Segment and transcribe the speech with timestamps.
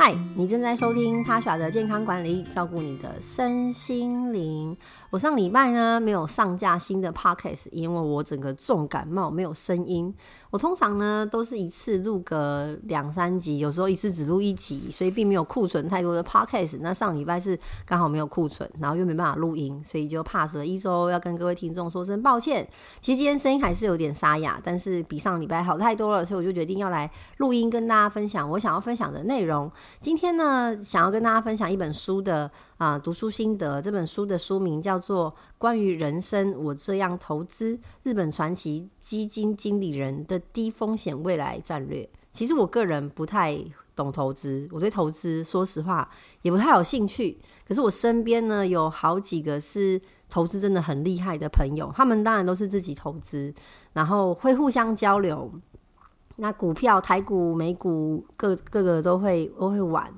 [0.00, 4.76] 嗨，你正在收听 Tasha 的健康管理，照顾你的身心灵。
[5.10, 10.14] 我上礼拜呢没有上架新的 podcast，因为我整个重感冒，没有声音。
[10.50, 16.78] 我通常呢都是一次录个两三集，有时候一次只录一集，所以并没有库存太多的 podcast。
[16.80, 22.64] 那上礼拜是刚好没有库存，然后又没办法录音，所以就 pass 了一周，要跟各位听众说声抱歉。
[23.00, 29.68] 其实今天声音还是有点沙哑，但是比上礼拜好太多了，所以我就决定要来录音跟大家分享我想要分享的内容。
[30.00, 33.82] 今天呢，想要跟大家分享一本书的啊、读书心得。
[33.82, 42.02] 这本书的书名叫做《关于人生我这样投资：日本传奇基金经理人的低风险未来战略》。
[42.32, 43.58] 其实我个人不太
[43.96, 46.08] 懂投资，我对投资说实话
[46.42, 47.36] 也不太有兴趣。
[47.66, 53.52] 可是我身边呢有好几个是投资真的很厉害的朋友，他们当然都是自己投资，
[53.94, 55.52] 然后会互相交流。
[56.40, 60.08] 那股票、台股、美股，各各个都会都会玩。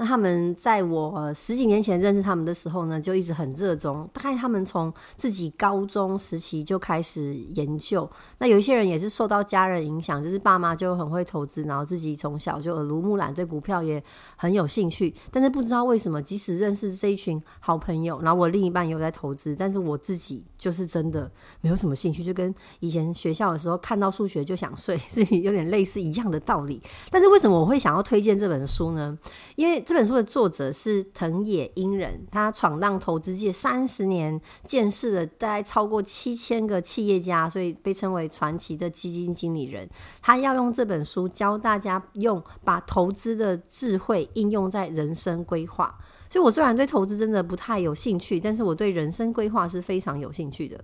[0.00, 4.08] 那他们在我十几年前认识他们的时候呢，就一直很热衷。
[4.14, 8.10] 大概他们从自己高中时期就开始研究。
[8.38, 14.02] 那有一些人也是受到家人影响，就是爸妈就很会投资，然后自己从小就耳濡目染，对股票也
[14.36, 15.14] 很有兴趣。
[15.30, 26.82] 但是不知道为什么，即使认识这一群好朋友，然后我另一半有在投资，但是我自己就是真的没有什么兴趣，就跟以前学校的时候看到数学就想睡， 是有点类似一样的道理。
[27.10, 29.18] 但是为什么我会想要推荐这本书呢？
[29.56, 39.90] 因为这本书的作者是藤野英人，他闯荡投资界三十年，见识了大概超过七千个企业家，所以被称为传奇的基金经理人。
[40.22, 45.98] 他要用这本书教大家用把投资的智慧应用在人生规划。
[46.30, 50.80] 所以，我虽然对投资真的不太有兴趣，但是我对人生规划是非常有兴趣的，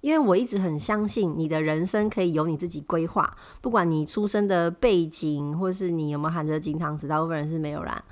[0.00, 8.02] 因为我一直很相信你的人生可以由你自己规划，不管你出生的背景，或是你有没有含着金汤匙，大部分人是没有啦。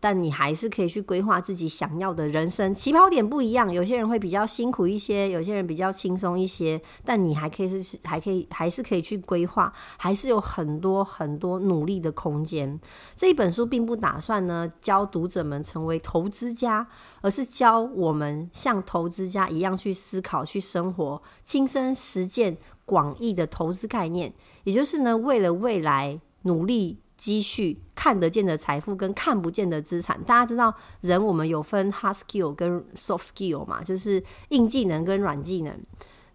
[0.00, 12.80] 但你还是可以去规划自己想要的人生，起跑点不一样，有些人会比较辛苦一些，有些人比较轻松一些，但你还可以是还可以还是可以去规划，还是有很多很多努力的空间。
[13.14, 16.88] 这一本书并不打算呢教读者们成为投资家，
[17.20, 22.56] 而是教我们像投资家一样去思考、去生活，亲身实践
[22.86, 24.32] 广义的投资概念，
[24.64, 26.98] 也就是呢为了未来努力。
[27.20, 35.78] 积蓄看得见的财富跟看不见的资产，大家知道人我们有分 hard skill 跟 soft skill 嘛，就是硬技能跟软技能。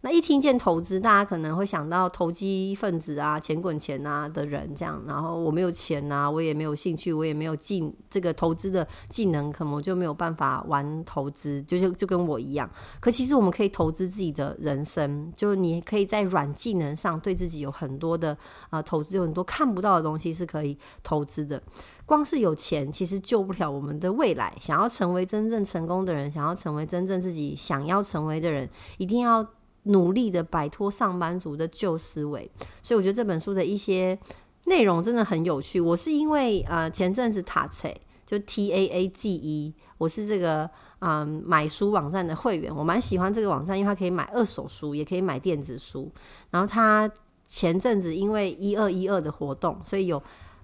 [0.05, 5.01] 那一听见投资，大家可能会想到投机分子啊、钱滚钱啊的人这样。
[5.07, 12.69] 然后我没有钱啊，我也没有兴趣，我也没有进这个投资的技能，可能我就没有办法玩投资，就就就跟我一样。
[12.99, 18.37] 可其实我们可以投资自己的人生，就是你可以在软技能上对自己有很多的
[18.69, 21.59] 啊、投资，有很多看不到的东西是可以投资的。
[22.05, 24.55] 光是有钱其实救不了我们的未来。
[24.61, 29.43] 想要成为真正成功的人，想要成为真正自己想要成为的人，一定要。
[29.85, 32.49] 努力的摆脱上班族的旧思维，
[32.81, 34.17] 所以我觉得这本书的一些
[34.65, 35.79] 内容真的很有趣。
[35.79, 37.87] 我是因为呃前阵子塔册
[38.25, 40.67] 就 T A A G E，我是这个
[40.99, 46.11] 嗯买书网站的会员，我蛮喜欢这个网站，因为它可以买二手书，也可以买电子书。
[46.49, 47.07] 然后它
[47.47, 50.19] 前阵子因为一二一二的活动，所以有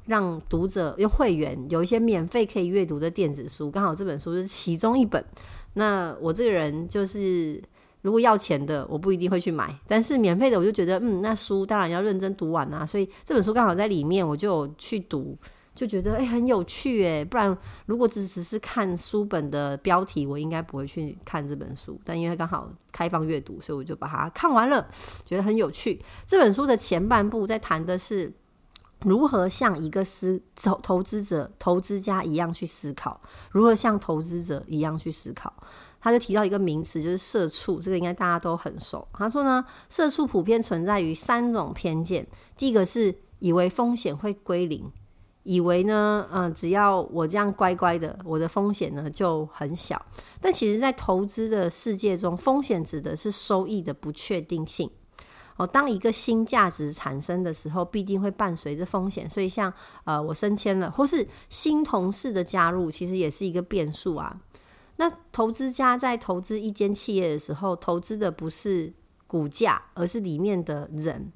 [0.06, 5.24] 让读者用会员有一些免费可以阅读的电子书，刚好这本书是其中一本。
[5.76, 7.62] 那我这个人就是。
[8.02, 12.86] 如果要钱的，我不一定会去买，但是免费的，我就觉得，嗯，那书当然要认真读完啊。
[12.86, 15.38] 所以这本书刚好在里面，我就有去读，
[15.76, 17.24] 就觉得诶、很有趣诶。
[17.24, 22.00] 不然如果只只是看书本的标题，我应该不会去看这本书。
[22.04, 24.88] 但因为刚好开放阅读，所以我就把它看完了，
[25.24, 26.02] 觉得很有趣。
[26.26, 28.34] 这本书的前半部在谈的是
[29.04, 33.20] 如何像一个思投投资者、投资家一样去思考，
[33.52, 35.54] 如何像投资者一样去思考。
[36.00, 39.08] 他就提到一个名词，就是社畜，这个应该大家都很熟。
[39.14, 42.26] 他说呢，社畜普遍存在于三种偏见。
[42.58, 44.92] 第一个是以为风险会归零，
[45.44, 50.04] 以为呢，嗯、只要我这样乖乖的，我的风险呢就很小。
[50.40, 54.90] 但其实，在投资的世界中，风险指的是收益的不确定性。
[55.58, 59.30] 哦，当一个新价值产生的时候，必定会伴随着风险。
[59.30, 59.72] 所以像，
[60.06, 64.40] 呃，我升迁了，或是新同事的加入，其实也是一个变数啊。
[64.98, 68.94] 那投资家在投资一间企业的时候，投资的不是
[69.28, 71.32] 股价，而是里面的人。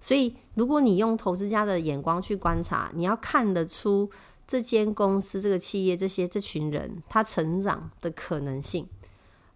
[0.00, 4.10] 所以，如果你用投资家的眼光去观察，你要看得出
[4.46, 8.86] 这间公司、这个企业、这些这群人他成长的可能性。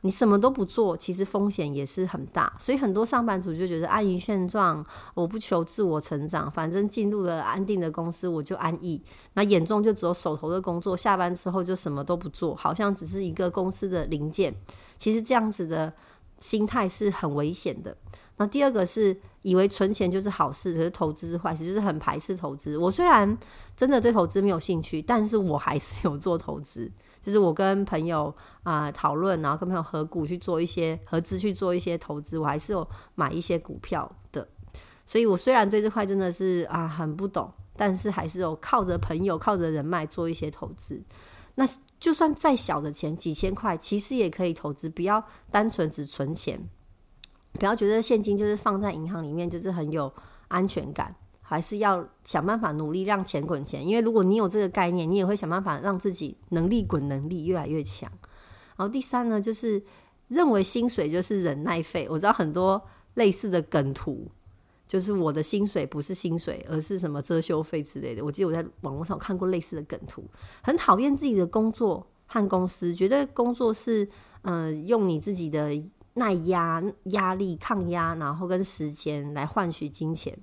[0.02, 2.52] 你什么都不做，其实风险也是很大。
[2.58, 4.84] 所以很多上班族就觉得安于现状，
[5.14, 9.02] 我不求自我成长，反正进入了安定的公司，我就安逸。
[9.34, 14.54] 那眼中就只有手头的工作，下班之后就什么都不做，好像只是一个公司的零件。
[14.98, 15.92] 其实这样子的
[16.38, 17.96] 心态是很危险的。
[18.36, 22.78] 那第二个是以为存钱就是好事，可是投资是坏事，就是很排斥投资。
[22.78, 23.36] 我虽然
[23.76, 26.88] 真的对投资没有兴趣，但是我还是有做投资。
[27.28, 34.48] 就是我跟朋友啊讨论，然后跟朋友合股去做一些合资去做一些投资，我还是有买一些股票的。
[35.04, 41.02] 所以我虽然对这块真的是啊很不懂，但是还是有靠着朋友、靠着人脉做一些投资。
[41.56, 41.66] 那
[42.00, 44.88] 就算再小的钱，几千块，其实也可以投资。
[44.88, 46.58] 不要单纯只存钱，
[47.52, 50.10] 不要觉得现金就是放在银行里面就是很有
[50.48, 51.14] 安全感。
[51.50, 58.06] 还是要想办法努力让钱滚钱，因为如果你有这个概念，你也会想办法让自己能力滚能力越来越强。
[58.76, 59.82] 然后第三呢，就是
[60.28, 62.06] 认为薪水就是忍耐费。
[62.10, 62.82] 我知道很多
[63.14, 64.30] 类似的梗图，
[64.86, 68.22] 就是我的薪水不是薪水，而是什么遮羞费之类的。
[68.22, 70.22] 我记得我在网络上看过类似的梗图，
[70.62, 74.06] 很讨厌自己的工作和公司，觉得工作是
[74.42, 75.70] 嗯、用你自己的
[76.14, 80.36] 耐压、压力、抗压，然后跟时间来换取金钱。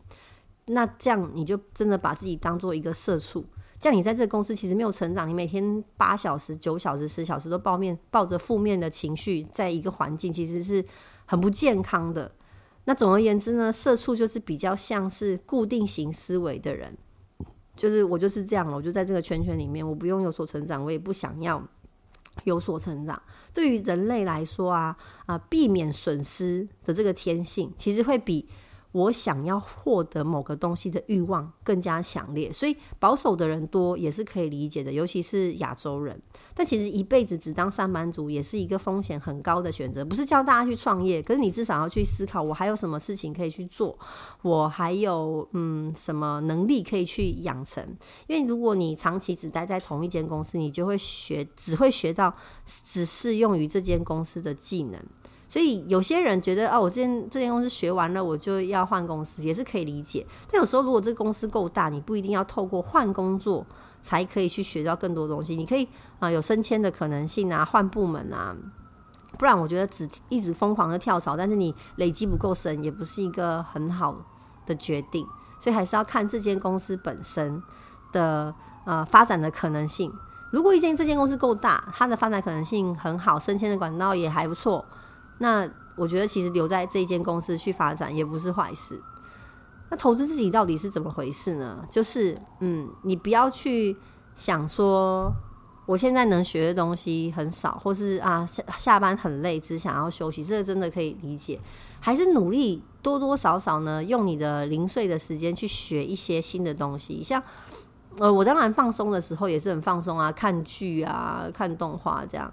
[0.68, 3.46] 那这样你就真的把自己当做一个社畜，
[3.80, 10.84] 这样你在这个公司其实没有成长，你每天八小时、九小时、十小时都抱面抱着负面的情绪，在一个环境其实是
[11.26, 12.32] 很不健康的。
[12.86, 16.98] 那总而言之呢，社畜就是比较像是固定型思维的人，
[17.76, 21.64] 就是我就是这样了，我就在这个圈圈里面，我不用有所成长，我也不想要
[22.46, 23.22] 有所成长。
[23.54, 24.98] 对于人类来说啊
[25.28, 28.48] 啊，避免损失的这个天性，其实会比。
[28.96, 36.18] 我想要获得某个东西的欲望更加强烈，所以保守的人多也是可以理解的，尤其是亚洲人。
[36.54, 44.00] 但其实一辈子只当上班族也是一个风险很高的选择，不是叫大家去创业，可是你至少要去思考，我还有什么事情可以去做，
[44.42, 47.86] 我还有嗯什么能力可以去养成。
[48.28, 52.34] 因为如果你长期只待在同一间公司，你就会学，只会学到
[52.66, 54.98] 只适用于这间公司的技能。
[55.56, 60.28] 所以有些人觉得哦，我这间这间公司学完了，我就要换公司，也是可以理解。
[60.52, 63.66] 但有时候如果这个公司够大，你不一定要透过换工作
[64.02, 65.56] 才可以去学到更多东西。
[65.56, 65.88] 你可以
[66.20, 68.54] 啊、有升迁的可能性啊，换部门啊。
[69.40, 74.14] 不然我觉得只一直疯狂的跳槽，但是你累积不够深，也不是一个很好
[74.66, 75.26] 的决定。
[75.58, 77.64] 所以还是要看这间公司本身
[78.12, 78.54] 的
[78.84, 80.12] 呃发展的可能性。
[80.52, 84.84] 如果一间这间公司够大，它的发展可能性很好，升迁的管道也还不错。
[85.40, 89.02] 那我觉得其实留在这一间公司去发展也不是坏事。
[89.90, 91.86] 那投资自己到底是怎么回事呢？
[91.90, 93.96] 就是嗯，你不要去
[94.36, 95.32] 想说
[95.86, 101.60] 我现在能学的东西很少，或是啊下下班很累，只想要休息，这个真的可以理解。
[102.00, 107.24] 还是努力多多少少呢，用你的零碎的时间去学一些新的东西。
[107.24, 107.42] 像
[108.18, 112.52] 呃，我当然放松的时候也是很放松啊，看剧啊，看动画这样。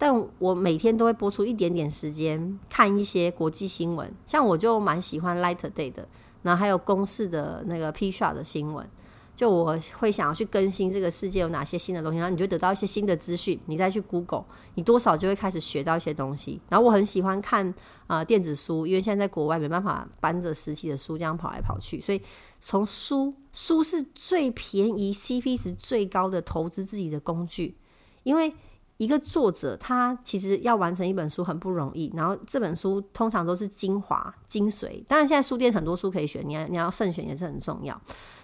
[0.00, 6.08] 但我每天都会播出一点点时间看一些国际新闻，像我就蛮喜欢 Light Day 的，
[6.42, 8.88] 然后还有公式的那个 P-SHOT 的新闻，
[9.34, 14.44] 就我会想要去更新这个世界有哪些新的东西，然后你就得到一些新的资讯，你再去 Google，
[14.76, 16.60] 你多少就会开始学到一些东西。
[16.68, 17.74] 然后我很喜欢看
[18.06, 22.22] 啊、电子书，因为现在在国外没办法搬着实体的书这样跑来跑去，所以
[22.60, 27.76] 从书书是最便宜、CP 值最高的投资自己的工具，
[28.22, 28.54] 因为。
[28.98, 35.02] 一个作者，他其实要完成一本书很不容易，然后这本书通常都是精华精髓。
[35.06, 37.94] 当然，现在书店很多书可以选，你要你要慎选也是很重要。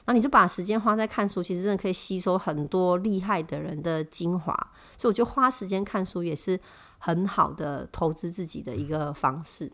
[0.05, 4.55] 然后你就把时间花在看书，其实真的可以吸收很多厉害的人的精华。
[4.97, 6.59] 所以我觉得花时间看书也是
[6.99, 9.73] 很好的投资自己的一个方式。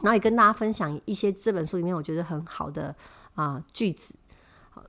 [0.00, 2.96] 然后也跟大家分享一些这本书里面我觉得很好的
[3.34, 4.14] 啊、句子。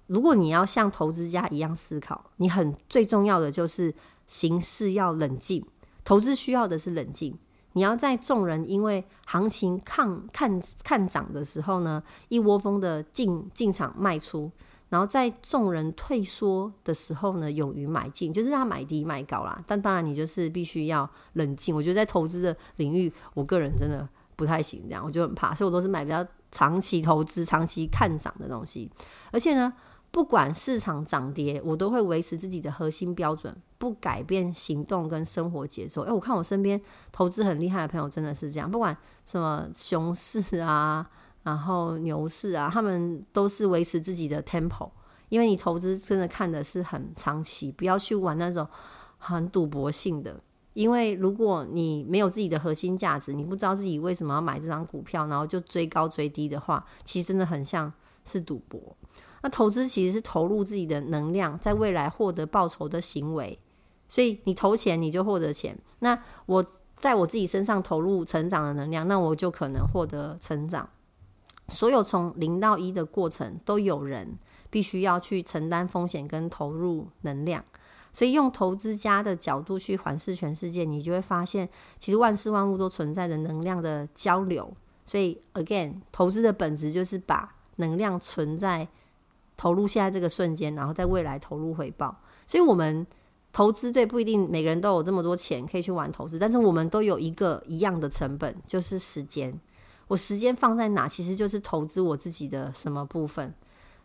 [0.08, 3.94] 如果你要像投资家一样思考，你很最重要的就是。
[4.28, 5.66] 行事要冷静，
[6.04, 7.38] 投资需要的是冷静。
[7.76, 14.52] 你要在众人因为行情看看看涨的时候呢，一窝蜂的进进场卖出；
[14.90, 19.60] 然后在众人退缩的时候呢，勇于买进，就是他买低卖高啦。
[19.66, 21.76] 但当然，你就是必须要冷静。
[21.76, 28.92] 我觉得在投资的领域，我个人真的不太行，这样我就很怕，所以我都是买比较长期投资、长期看涨的东西。
[29.32, 29.74] 而且呢。
[30.14, 36.04] 不管市场涨跌，我都会维持自己的核心标准，不改变行动跟生活节奏。
[36.04, 36.80] 诶，我看我身边
[37.12, 41.10] 投资很厉害的朋友真的是这样，不管什么熊市啊，
[41.42, 44.92] 然后牛市啊，他们都是维持自己的 tempo。
[45.30, 48.68] 因为你投资真的看的是很长期，不要去玩那种
[49.18, 50.40] 很赌博性的。
[50.74, 57.92] 因为如果你没有自己的核心价值，你不知道自己为什么要买这张股票，然后就追高追低的话，其实真的很像
[58.26, 58.96] 是赌博。
[59.44, 63.60] 那投资其实是投入自己的能量，在未来获得报酬的行为。
[64.10, 65.78] 所以你投钱，你就获得钱。
[66.00, 70.90] 那我在我自己身上投入成长的能量，那我就可能获得成长。
[71.68, 74.38] 所有从零到一的过程，都有人
[74.70, 77.64] 必须要去承担风险跟投入能量。
[78.12, 81.68] 所以，用投资家的角度去环视全世界，你就会发现，
[82.00, 84.72] 其实万事万物都存在着能量的交流。
[85.06, 88.88] 所以，again，投资的本质就是把能量存在
[89.64, 92.14] 投入现在这个瞬间，然后在未来投入回报。
[92.46, 93.08] 所以，我们
[93.54, 99.58] 投资对不一定每个人都有这么多钱可以去玩投资，但是我们都有一个一样的成本，就是时间。
[100.10, 103.54] 我时间放在哪，其实就是投资我自己的什么部分。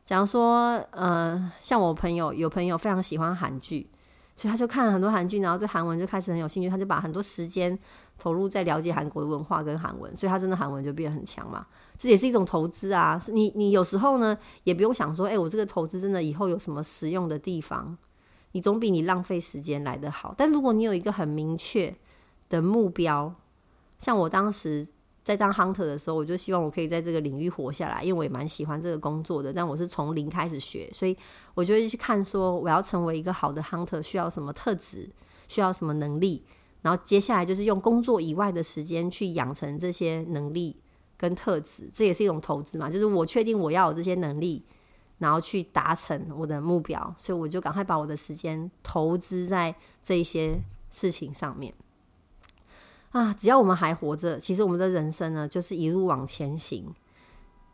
[0.04, 3.90] 假如说，呃，像我朋友有朋友非常喜欢韩剧。
[4.38, 7.76] 所以他就看了很多韩剧，然后对韩文就开始很有兴趣，他就把很多时间
[8.16, 11.66] 投入在了解韩国的文化跟韩文，所以他真的韩文就变得很强嘛。
[11.98, 13.20] 这也是一种投资啊。
[13.32, 17.98] 你你有时候呢，也不用想说，哎、我这个投资真的以后有什么实用的地方，
[18.52, 20.32] 你总比你浪费时间来得好。
[20.38, 21.92] 但如果你有一个很明确
[22.48, 23.34] 的目标，
[23.98, 24.86] 像我当时。
[25.28, 29.52] 在当 hunter 的时候，我就希望我可以在这个领域活下来，因为我也蛮喜欢这个工作的。
[29.52, 31.14] 但我是从零开始学，所以
[31.52, 35.06] 我就会去看说，我要成为一个好的 hunter 需要什么特质，
[35.46, 36.42] 需要什么能力，
[36.80, 40.74] 然后接下来就是用工作以外的时间去养成这些能力
[41.18, 42.88] 跟特质，这也是一种投资嘛。
[42.88, 44.64] 就是我确定我要有这些能力，
[45.18, 50.58] 然后去达成我的目标，所以我就赶快把我的时间投资在这一些
[50.90, 51.74] 事情上面。
[53.10, 56.94] 啊，只要我们还活着，其实我们的人生呢，就是一路往前行。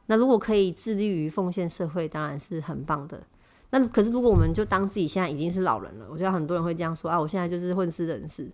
[0.06, 3.20] 那如果可以致力于奉献社会，当然是很棒的。
[3.70, 8.48] 那可是如果我们就当自己现在已经是老人了，我觉得很多人会这样说啊，我现在就是混吃等死，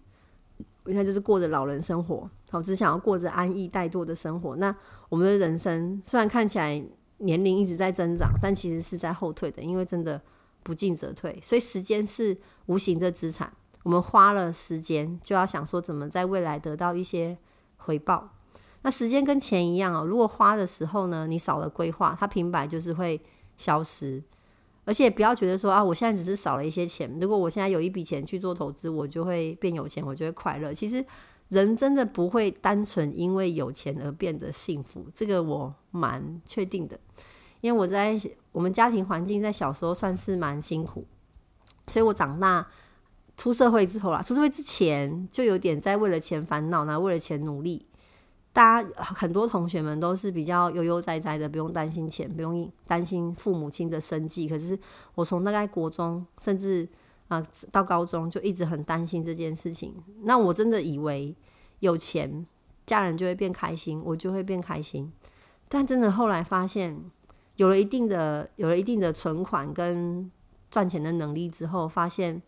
[0.85, 4.57] 我现在就是过着老人生活，我只想要过着安逸怠惰的生活。
[4.57, 4.75] 那
[5.11, 6.83] 我们的人生虽然看起来
[7.19, 10.19] 年龄一直在增长，但其实是在后退的，因为真的
[10.63, 11.39] 不进则退。
[11.43, 12.35] 所以时间是
[12.67, 13.53] 无形的资产。
[13.83, 17.39] 我们花了时间，就要想说怎么在未来得到一些
[17.79, 18.29] 回报。
[18.83, 23.21] 那时间跟钱一样哦，如果花的时候呢，你少了规划，它平白就是会
[23.57, 24.23] 消失。
[24.85, 30.73] 而且不要觉得说啊，我现在只是少了一些钱，如果我现在有一笔钱去做投资，我就会变有钱，我就会快乐。
[30.73, 31.05] 其实
[31.49, 36.99] 人真的不会单纯因为有钱而变得幸福，这个我蛮确定的。
[37.61, 38.19] 因为我在
[38.53, 41.07] 我们家庭环境在小时候算是蛮辛苦，
[41.87, 42.67] 所以我长大。
[43.41, 47.87] 出社会之后啦，出社会之前就有点在为了钱烦恼，那为了钱努力。
[48.53, 54.47] 大家很多同学们都是比较悠悠哉哉的，不用担心钱，不用担心父母亲的生计。
[54.47, 54.79] 可是
[55.15, 56.87] 我从大概国中，甚至
[57.29, 57.43] 啊、
[57.73, 59.95] 到高中，就一直很担心这件事情。
[60.25, 61.35] 那我真的以为
[61.79, 62.47] 有钱，
[62.85, 65.11] 家人就会变开心，我就会变开心。
[65.67, 66.95] 但真的后来发现，
[67.57, 70.31] 有了一定的有了一定的存款跟
[70.71, 72.43] 赚钱的能力之后，发现。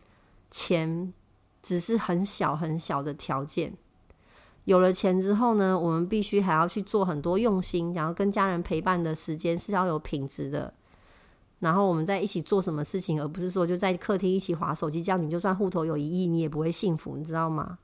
[0.53, 1.13] 钱
[1.61, 3.77] 只是很小很小的条件。
[4.67, 10.73] 有了钱之后呢，我们必须还要去做很多用心，然后跟家人陪伴的时间是要有品质的。
[11.59, 17.79] 然后我们在一起做什么事情，而不是说就在客厅一起划手机，这样你就算户头有一亿，你也不会幸福，你知道吗？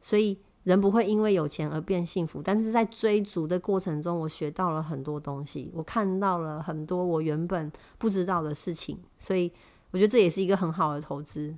[0.00, 9.52] 所以人不会因为有钱而变幸福，但是在追逐的过程中，我学到了很多东西，我看到了很多我原本不知道的事情，所以
[9.90, 11.56] 我觉得这也是一个很好的投资。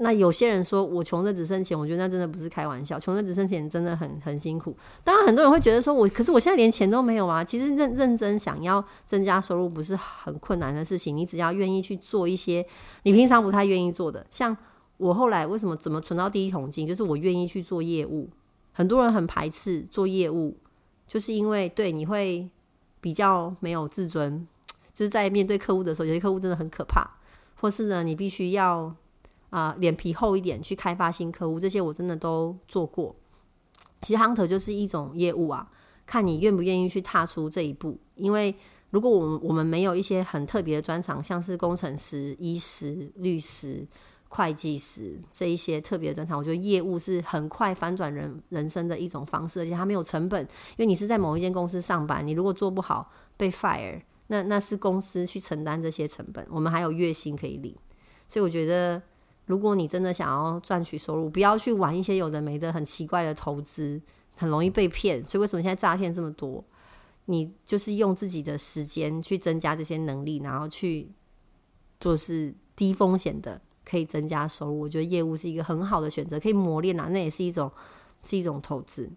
[0.00, 4.72] 那有些人说我穷的只剩钱，我觉得那真的不是开玩笑，穷的只剩钱真的很很辛苦。
[5.02, 7.42] 当然，很多人会觉得说我，可是我现在连钱都没有啊。
[7.42, 12.64] 其实认认真想要增加收入不是很困难的事情，你只要愿意去做一些
[13.02, 14.24] 你平常不太愿意做的。
[14.30, 14.56] 像
[14.98, 18.30] 我后来为什么怎么存到第一桶金，就是我愿意去做业务。
[18.72, 20.56] 很多人很排斥做业务，
[21.08, 22.48] 就是因为对你会
[23.00, 24.46] 比较没有自尊，
[24.92, 27.04] 就是在面对客户的时候，有些客户真的很可怕，
[27.60, 28.94] 或是呢，你必须要。
[29.50, 33.16] 啊，脸皮厚一点去开发新客户，这些我真的都做过。
[34.02, 35.68] 其实 hunter 就是一种业务啊，
[36.06, 37.98] 看你愿不愿意去踏出这一步。
[38.14, 38.54] 因为
[38.90, 43.84] 如果我们我们没有一些很特别的专长，像是工程师、医师、律师、
[44.28, 57.74] 会计师这一些特别的专长，我觉得业务是很快翻转人人生的一种方式，而且它没有成本，因为你是在某一间公司上班，你如果做不好被 fire，那那是公司去承担这些成本，我们还有月薪可以领，
[58.28, 59.02] 所以我觉得。
[59.48, 64.00] 如果你真的想要赚取收入，不要去玩一些有的没的很奇怪的投资，
[64.36, 65.24] 很容易被骗。
[65.24, 66.62] 所以为什么现在诈骗这么多？
[67.24, 71.10] 你就是用自己的时间去增加这些能力，然后去
[71.98, 77.70] 做是低风险的可以增加收入，我觉得业务是一个很好的选择，可以磨练啊，那也是一种
[78.22, 79.10] 是一种投资。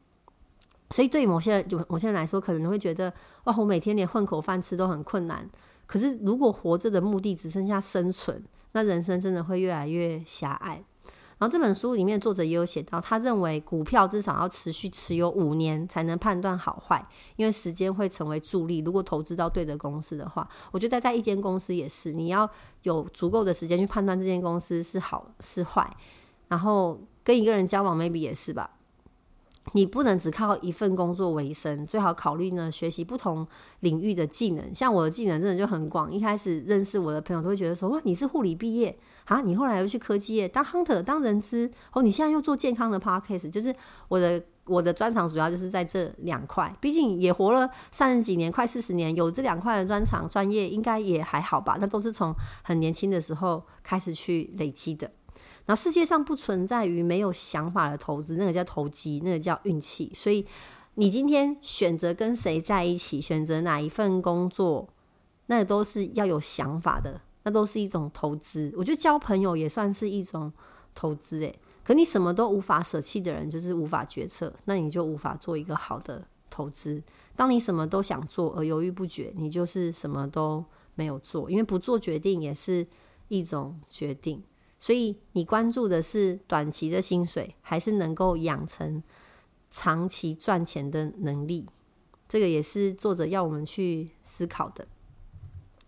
[0.91, 3.13] 所以对某些人，某些人来说，可能会觉得
[3.45, 5.49] 哇，我每天连混口饭吃都很困难。
[5.85, 10.83] 可是如果活着的目的只剩下生存，那人生真的会越来越狭隘。
[11.37, 17.03] 然后这本书里面作者也有写到，他认为股票至少要持续持有五年才能判断好坏，
[17.35, 18.77] 因为时间会成为助力。
[18.85, 22.47] 如果投资到对的公司的话，我觉得在一间公司也是，你要
[22.83, 25.97] 有足够的时间去判断这间公司是好是坏。
[26.47, 28.69] 然后跟一个人交往，maybe 也是吧。
[29.73, 33.47] 你不能只靠一份工作为生，最好考虑呢学习不同
[33.81, 34.73] 领域的技能。
[34.73, 39.41] 像我的技能真的就很广，一开始认识我的朋友都会觉得说：哇，你是护理毕业啊？
[39.41, 43.73] 你后来又去科技业当 hunter 当人资哦，你现在又做健康的 podcast，就是
[44.07, 46.75] 我的我的专长主要就是在这两块。
[46.81, 51.77] 毕竟也活了三十几年，快四十年，有这两块的专长专业，应该也还好吧？
[51.79, 55.09] 那都是从很年轻的时候开始去累积的。
[55.65, 60.11] 然后世界上不存在于没有想法的投资，那个叫投机，那个叫运气。
[60.13, 60.45] 所以
[60.95, 64.89] 你今天选择跟谁在一起，选择哪一份工作，
[65.45, 68.73] 那都是要有想法的，那都是一种投资。
[68.75, 70.51] 我觉得交朋友也算是一种
[70.93, 77.01] 投资，诶，可你什么都无法舍弃的人，就是无法决策，那你就无法做一个好的投资。
[77.35, 80.63] 当你什么都想做而犹豫不决，你就是什么都
[80.95, 82.85] 没有做，因为不做决定也是
[83.29, 84.43] 一种决定。
[84.81, 89.01] 所以，你关注的是短期的薪水，还是能够养成
[89.69, 91.67] 长期赚钱的能力？
[92.27, 94.87] 这个也是作者要我们去思考的。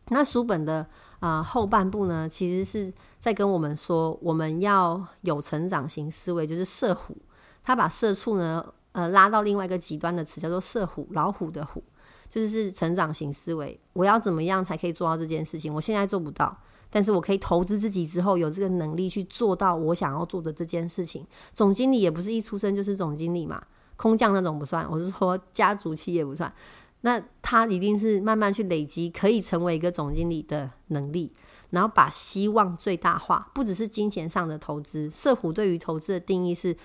[0.09, 0.87] 那书本的
[1.19, 7.17] 啊、后半部呢，其实是在跟我们说，我们要有成长型思维，就是社虎。
[7.63, 11.83] 他把社畜呢，呃，拉到另外一个极端的词，叫做社虎，老虎的虎，
[12.29, 13.79] 就是成长型思维。
[13.93, 15.73] 我要怎么样才可以做到这件事情？
[15.73, 16.55] 我现在做不到。
[16.95, 21.25] 但是我可以投资自己之后，有这个能力去做到我想要做的这件事情。
[21.51, 23.59] 总经理也不是一出生就是总经理嘛，
[23.95, 24.87] 空降那种不算。
[24.87, 26.53] 我是说家族企业不算，
[27.01, 31.33] 那他一定是慢慢去累积，可以成为一个总经理的能力，
[31.71, 35.09] 然后把希望最大化，不只是金钱上的投资。
[35.09, 36.77] 社虎对于投资的定义是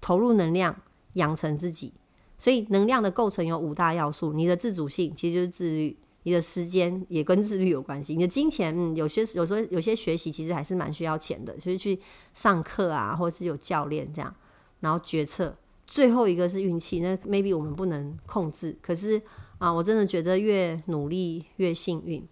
[0.00, 0.74] 投入能量，
[1.12, 1.92] 养成自己。
[2.38, 5.98] 所以能量的构成有五大要素，你的自主性其实就是自律。
[6.22, 8.14] 你的时间也跟自律有关系。
[8.14, 11.98] 你的金钱，嗯，有些有时候有些学习其实还是蛮需要钱的，就是去
[12.34, 14.34] 上课啊，或者是有教练这样。
[14.80, 15.56] 然后决策，
[15.86, 17.00] 最后一个是运气。
[17.00, 19.20] 那 maybe 我们不能控制，可是
[19.58, 22.26] 啊，我真的觉得越努力越幸运。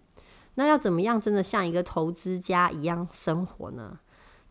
[0.55, 3.99] 那要怎么样真的像一个投资家一样生活呢？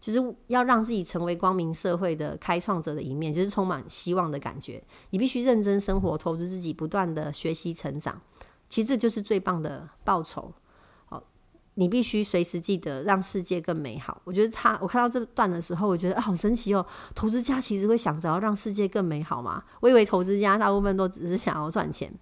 [0.00, 4.80] 就是要让自己成为光明社会的开创者的一面，就是充满希望的感觉。
[5.10, 8.22] 你必须认真生活，投资自己，不断的学习成长。
[8.68, 10.52] 其实就是最棒的报酬，
[11.06, 11.22] 好，
[11.74, 14.20] 你必须随时记得让世界更美好。
[14.24, 16.84] 我觉得他，我看到这段的时候，我觉得啊，好神奇哦！
[17.14, 19.64] 投资家其实会想着要让世界更美好吗？
[19.80, 22.12] 我以为投资家大部分都只是想要赚钱，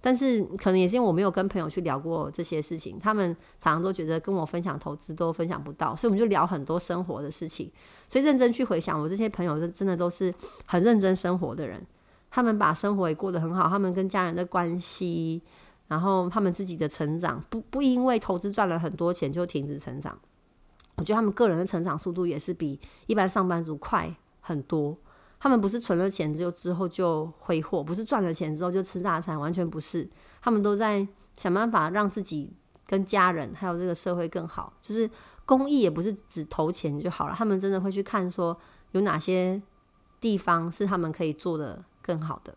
[0.00, 7.70] 但是可能也是因为我没有跟朋友去聊过这些事情，他们常常都觉得跟我分享投资都分享不到，所以我们就聊很多生活的事情。
[8.08, 10.34] 所以认真去回想，我这些朋友真的都是
[10.66, 11.84] 很认真生活的人，
[12.30, 15.42] 他们把生活也过得很好，他们跟家人的关系。
[15.88, 20.16] 然后他们自己的成长不不因为投资赚了很多钱就停止成长，
[20.96, 24.96] 我觉得他们个人的成长速度也是比一般上班族快很多。
[25.40, 30.08] 他们不是存了钱之后之后就挥霍，不是赚了钱之后就吃大餐，完全不是。
[30.42, 32.52] 他们都在想办法让自己
[32.86, 34.72] 跟家人还有这个社会更好。
[34.82, 35.08] 就是
[35.46, 38.58] 公益也不是只投钱就好了，他们真的会去看说
[38.90, 39.62] 有哪些
[40.20, 42.54] 地方是他们可以做得更好的。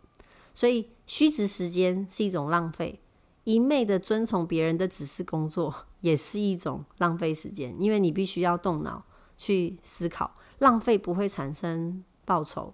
[0.54, 3.00] 所以虚掷时间是一种浪费。
[3.44, 9.04] 一昧的遵从别人的指示工作，也是一种浪费时间，因为你必须要动脑
[9.38, 12.74] 去思考，浪费不会产生报酬，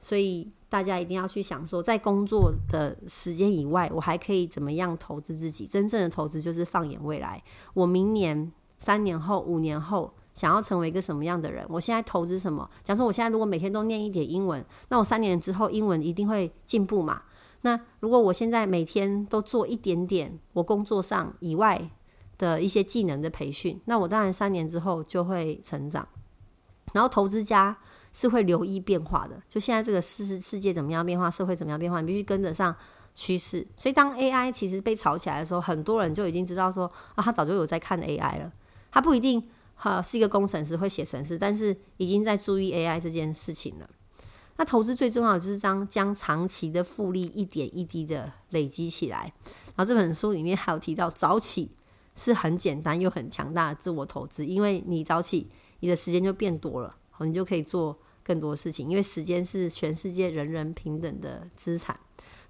[0.00, 5.66] 所以大家一定要去想说，在工作的时间以外，我还可以怎么样投资自己？
[5.66, 7.42] 真正的投资就是放眼未来，
[7.74, 11.66] 我明年、三年后、五年后想要成为一个什么样的人？
[11.68, 12.68] 我现在投资什么？
[12.82, 17.20] 假如说我现在如果每天都念一点英文，那我三年之后英文一定会进步嘛？
[17.62, 21.90] 那如果我现在每天都做一点点我工作上以外
[22.38, 26.08] 的一些技能的培训，那我当然三年之后就会成长。
[26.92, 27.76] 然后投资家
[28.12, 32.74] 是会留意变化的，就现在这个世世界怎么样变化，社会怎么样变化，你必须跟得上
[33.14, 33.64] 趋势。
[33.76, 38.52] 所以当 AI 其实被炒起来的时候，很多人就已经知道说啊，他早就有在看 AI 了。
[38.90, 39.40] 他不一定
[39.76, 43.88] 哈是一个工程师会写程式，但是已经在注意 AI 这件事情了。
[44.60, 49.32] 那投资最重要的就是将将长期的复利一点一滴的累积起来。
[49.74, 51.70] 然后这本书里面还有提到，早起
[52.14, 58.86] 是很简单又很强大的自我投资，因为你早起你的时间就变多了，你就可以做更多事情。
[58.90, 61.98] 因为时间是全世界人人平等的资产。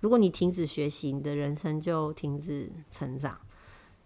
[0.00, 3.38] 如果你停止学习，你的人生就停止成长。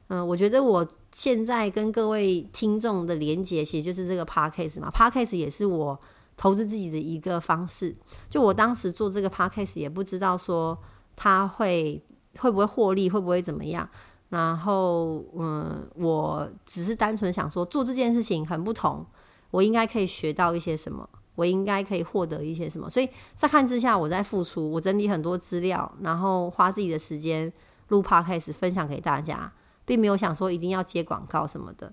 [0.09, 4.91] 嗯，我觉得我现在跟各位听众的连接，其实就是这个 podcast 嘛。
[4.91, 5.99] podcast 也是我
[6.37, 7.95] 投资自己的一个方式。
[8.29, 10.79] 就我当时做这个 podcast，也不知道说
[11.17, 12.03] 它会
[12.39, 13.89] 会不会获利，会不会怎么样。
[14.31, 19.07] 然后，嗯，我只是单纯想说，做这件事情很不同，
[19.51, 22.91] 我应该可以学到一些什么，我应该可以获得一些什么。
[22.91, 27.53] 所以，乍看之下，我在付出，我整理很多资料，然后花自己的时间
[27.89, 29.53] 录 podcast 分享给大家。
[29.87, 31.93] 并没有想说一定要接广告什么的，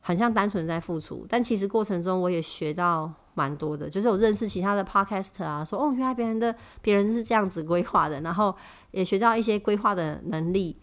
[0.00, 1.26] 很像单纯在付出。
[1.28, 8.52] 但其实过程中我也学到蛮多的，就是我认识其他的 Podcast 啊，说哦，原来别人的别人是这样子规划的，然后
[8.90, 10.76] 也学到一些规划的能力，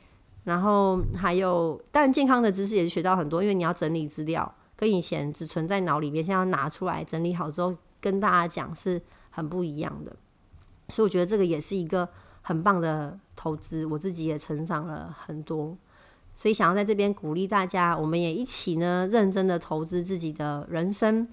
[0.46, 10.16] 然后还有当然健康的知识也是学到很多，因为你要整理资料，跟以前只存在脑里面，现在要拿出来整理好之后跟大家讲是很不一样的。
[10.88, 12.08] 所以我觉得这个也是一个
[12.42, 15.76] 很棒的投资，我自己也成长了很多。
[16.38, 21.26] 所以想要在这边鼓励大家，我们也一起呢，认真的投资自己的人生，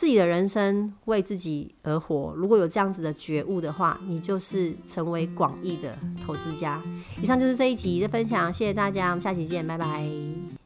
[0.00, 2.32] 自己的人生为自己而活。
[2.34, 6.82] 如果有这样子的觉悟的话，你就是成为广义的投资家。
[7.22, 10.59] 以上就是这一集的分享，谢谢大家，我们下期见，拜拜。